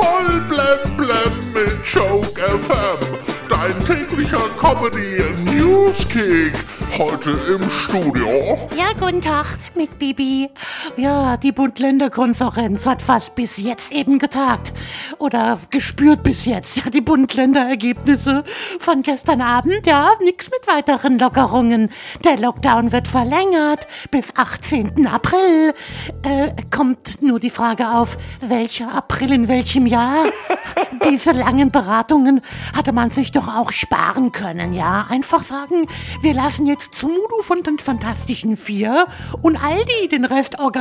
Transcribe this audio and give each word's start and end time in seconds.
Voll 0.00 0.40
blem 0.48 0.96
blem 0.96 1.52
mit 1.52 1.84
Joke 1.84 2.40
FM. 2.40 3.18
Dein 3.50 3.78
täglicher 3.84 4.48
Comedy 4.56 5.22
Newskick. 5.44 6.54
Heute 6.96 7.32
im 7.48 7.68
Studio. 7.68 8.66
Ja, 8.74 8.92
guten 8.98 9.20
Tag 9.20 9.58
mit 9.74 9.98
Bibi. 9.98 10.48
Ja, 10.96 11.36
die 11.36 11.52
Bund-Länder-Konferenz 11.52 12.84
hat 12.84 13.00
fast 13.00 13.34
bis 13.34 13.58
jetzt 13.58 13.92
eben 13.92 14.18
getagt. 14.18 14.72
Oder 15.18 15.58
gespürt 15.70 16.22
bis 16.22 16.44
jetzt. 16.44 16.76
Ja, 16.76 16.90
die 16.90 17.00
Bund-Länder-Ergebnisse 17.00 18.44
von 18.78 19.02
gestern 19.02 19.40
Abend. 19.40 19.86
Ja, 19.86 20.10
nix 20.22 20.50
mit 20.50 20.66
weiteren 20.66 21.18
Lockerungen. 21.18 21.90
Der 22.24 22.38
Lockdown 22.38 22.92
wird 22.92 23.08
verlängert 23.08 23.86
bis 24.10 24.26
18. 24.34 25.06
April. 25.06 25.72
Äh, 26.22 26.52
kommt 26.70 27.22
nur 27.22 27.38
die 27.38 27.50
Frage 27.50 27.90
auf, 27.90 28.18
welcher 28.40 28.92
April 28.92 29.32
in 29.32 29.48
welchem 29.48 29.86
Jahr? 29.86 30.26
Diese 31.08 31.32
langen 31.32 31.70
Beratungen 31.70 32.40
hatte 32.76 32.92
man 32.92 33.10
sich 33.10 33.30
doch 33.30 33.48
auch 33.48 33.72
sparen 33.72 34.32
können, 34.32 34.72
ja? 34.72 35.06
Einfach 35.08 35.44
sagen, 35.44 35.86
wir 36.20 36.34
lassen 36.34 36.66
jetzt 36.66 36.94
Zumudo 36.94 37.42
von 37.42 37.62
den 37.62 37.78
Fantastischen 37.78 38.56
Vier 38.56 39.06
und 39.40 39.56
Aldi 39.56 40.08
den 40.10 40.24
Rest 40.24 40.58
organisieren. 40.58 40.79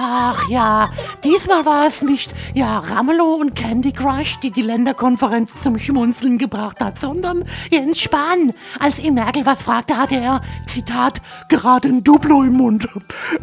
Ach 0.00 0.48
ja, 0.48 0.90
diesmal 1.24 1.64
war 1.66 1.88
es 1.88 2.02
nicht 2.02 2.32
ja 2.54 2.78
Ramelow 2.78 3.34
und 3.34 3.56
Candy 3.56 3.90
Crush, 3.90 4.38
die 4.40 4.52
die 4.52 4.62
Länderkonferenz 4.62 5.60
zum 5.60 5.76
Schmunzeln 5.76 6.38
gebracht 6.38 6.80
hat, 6.80 6.98
sondern 6.98 7.44
Jens 7.70 8.00
Spahn. 8.00 8.52
Als 8.78 9.00
ihm 9.00 9.14
Merkel 9.14 9.44
was 9.44 9.62
fragte, 9.62 9.96
hatte 9.96 10.14
er, 10.14 10.40
Zitat, 10.66 11.20
gerade 11.48 11.88
ein 11.88 12.04
Duplo 12.04 12.42
im 12.42 12.54
Mund. 12.54 12.86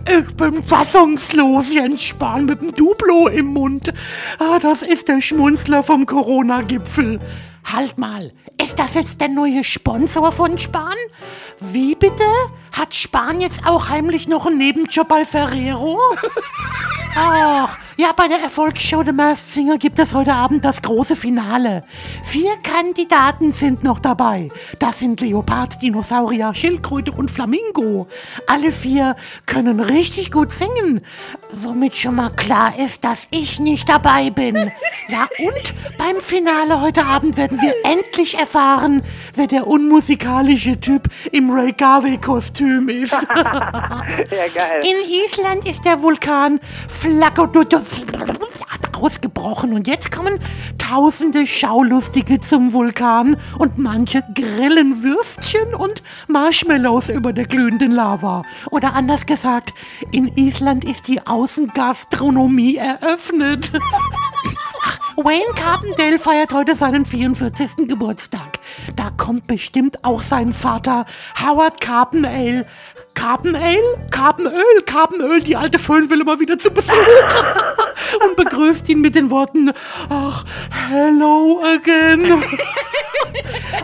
Ich 0.07 0.33
bin 0.37 0.63
fassungslos, 0.63 1.73
Jens 1.73 2.03
Spahn 2.03 2.45
mit 2.45 2.61
dem 2.61 2.73
Duplo 2.73 3.27
im 3.27 3.47
Mund. 3.47 3.91
Ah, 4.39 4.59
das 4.59 4.81
ist 4.81 5.09
der 5.09 5.19
Schmunzler 5.19 5.83
vom 5.83 6.05
Corona-Gipfel. 6.05 7.19
Halt 7.65 7.97
mal, 7.97 8.31
ist 8.61 8.77
das 8.77 8.93
jetzt 8.93 9.19
der 9.19 9.29
neue 9.29 9.63
Sponsor 9.63 10.31
von 10.31 10.57
Spahn? 10.57 10.95
Wie 11.59 11.95
bitte? 11.95 12.23
Hat 12.75 12.93
Spahn 12.93 13.39
jetzt 13.39 13.65
auch 13.65 13.87
heimlich 13.87 14.27
noch 14.27 14.45
einen 14.45 14.57
Nebenjob 14.57 15.07
bei 15.07 15.25
Ferrero? 15.25 15.97
Ach, 17.15 17.77
ja, 17.97 18.11
bei 18.15 18.27
der 18.27 18.39
Erfolgsshow 18.41 19.03
The 19.05 19.13
Masked 19.13 19.53
Singer 19.53 19.77
gibt 19.77 19.99
es 19.99 20.13
heute 20.13 20.33
Abend 20.33 20.65
das 20.65 20.81
große 20.81 21.15
Finale. 21.15 21.83
Vier 22.23 22.51
Kandidaten 22.61 23.53
sind 23.53 23.83
noch 23.83 23.99
dabei. 23.99 24.49
Das 24.79 24.99
sind 24.99 25.21
Leopard, 25.21 25.81
Dinosaurier, 25.81 26.53
Schildkröte 26.53 27.11
und 27.13 27.31
Flamingo. 27.31 28.07
Alle 28.47 28.71
vier 28.73 29.15
können 29.45 29.79
richtig 29.79 30.31
gut 30.31 30.51
singen. 30.51 31.01
Womit 31.53 31.95
schon 31.95 32.15
mal 32.15 32.31
klar 32.31 32.77
ist, 32.77 33.05
dass 33.05 33.27
ich 33.31 33.59
nicht 33.59 33.87
dabei 33.87 34.29
bin. 34.29 34.71
Ja, 35.07 35.27
und 35.39 35.73
beim 35.97 36.19
Finale 36.19 36.81
heute 36.81 37.05
Abend 37.05 37.37
werden 37.37 37.61
wir 37.61 37.73
endlich 37.83 38.37
erfahren, 38.37 39.03
wer 39.35 39.47
der 39.47 39.67
unmusikalische 39.67 40.79
Typ 40.79 41.07
im 41.31 41.49
Ray 41.49 41.71
Garvey-Kostüm 41.71 42.89
ist. 42.89 43.15
Ja, 44.31 44.47
geil. 44.53 44.81
In 44.83 45.09
Island 45.09 45.67
ist 45.67 45.85
der 45.85 46.01
Vulkan 46.01 46.59
Flacodot 46.89 47.73
ausgebrochen 49.05 49.73
und 49.73 49.87
jetzt 49.87 50.11
kommen 50.11 50.39
tausende 50.79 51.45
Schaulustige 51.45 52.41
zum 52.41 52.73
Vulkan 52.73 53.37
und 53.59 53.77
manche 53.77 54.23
grillen 54.33 55.03
Würstchen 55.03 55.75
und 55.75 56.01
Marshmallows 56.27 57.09
über 57.09 57.31
der 57.31 57.45
glühenden 57.45 57.91
Lava. 57.91 58.43
Oder 58.71 58.93
anders 58.95 59.27
gesagt, 59.27 59.73
in 60.11 60.35
Island 60.35 60.83
ist 60.83 61.07
die 61.07 61.25
Außengastronomie 61.25 62.77
eröffnet. 62.77 63.69
Wayne 65.17 65.53
Carpendale 65.55 66.19
feiert 66.19 66.53
heute 66.53 66.75
seinen 66.75 67.05
44. 67.05 67.87
Geburtstag. 67.87 68.59
Da 68.95 69.11
kommt 69.11 69.47
bestimmt 69.47 70.03
auch 70.03 70.21
sein 70.21 70.51
Vater 70.51 71.05
Howard 71.41 71.79
Carpenale. 71.79 72.65
Carpenale? 73.13 74.07
Carpenöl, 74.09 74.81
Carpenöl, 74.85 75.41
die 75.41 75.55
alte 75.55 75.79
Föhn 75.79 76.09
will 76.09 76.21
immer 76.21 76.39
wieder 76.39 76.57
zu 76.57 76.71
Besuch. 76.71 76.91
Und 78.23 78.35
begrüßt 78.35 78.87
ihn 78.89 79.01
mit 79.01 79.15
den 79.15 79.29
Worten, 79.29 79.71
ach, 80.09 80.45
hello 80.89 81.61
again. 81.63 82.41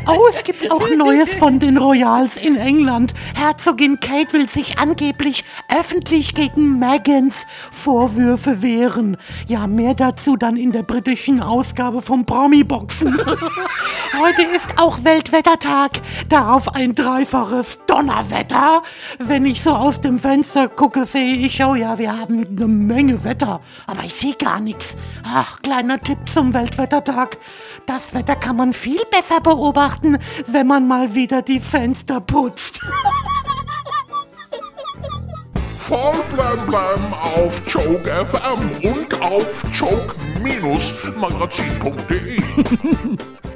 Oh, 0.07 0.27
es 0.33 0.43
gibt 0.43 0.71
auch 0.71 0.89
Neues 0.89 1.33
von 1.35 1.59
den 1.59 1.77
Royals 1.77 2.37
in 2.37 2.55
England. 2.55 3.13
Herzogin 3.35 3.99
Kate 3.99 4.33
will 4.33 4.49
sich 4.49 4.79
angeblich 4.79 5.43
öffentlich 5.69 6.33
gegen 6.33 6.79
Megans 6.79 7.35
Vorwürfe 7.71 8.61
wehren. 8.61 9.17
Ja, 9.47 9.67
mehr 9.67 9.93
dazu 9.93 10.37
dann 10.37 10.57
in 10.57 10.71
der 10.71 10.83
britischen 10.83 11.41
Ausgabe 11.41 12.01
vom 12.01 12.25
Promi-Boxen. 12.25 13.19
Heute 14.19 14.41
ist 14.41 14.77
auch 14.77 15.05
Weltwettertag. 15.05 16.01
Darauf 16.27 16.75
ein 16.75 16.95
dreifaches 16.95 17.79
Donnerwetter. 17.87 18.81
Wenn 19.19 19.45
ich 19.45 19.63
so 19.63 19.69
aus 19.71 20.01
dem 20.01 20.19
Fenster 20.19 20.67
gucke, 20.67 21.05
sehe 21.05 21.35
ich, 21.35 21.63
oh 21.63 21.75
ja, 21.75 21.97
wir 21.97 22.19
haben 22.19 22.45
eine 22.45 22.67
Menge 22.67 23.23
Wetter. 23.23 23.61
Aber 23.87 24.03
ich 24.03 24.13
sehe 24.13 24.35
gar 24.35 24.59
nichts. 24.59 24.97
Ach, 25.23 25.61
kleiner 25.61 25.97
Tipp 25.99 26.17
zum 26.33 26.53
Weltwettertag. 26.53 27.37
Das 27.85 28.13
Wetter 28.13 28.35
kann 28.35 28.57
man 28.57 28.73
viel 28.73 28.99
besser 29.11 29.39
beobachten, 29.39 30.17
wenn 30.45 30.67
man 30.67 30.89
mal 30.89 31.15
wieder 31.15 31.41
die 31.41 31.61
Fenster 31.61 32.19
putzt. 32.19 32.81
Voll 35.77 36.23
blem 36.33 36.65
blem 36.67 37.13
auf 37.13 37.61
Joke 37.67 38.09
FM 38.09 38.71
und 38.89 39.21
auf 39.21 39.63
joke-magazin.de. 39.73 42.41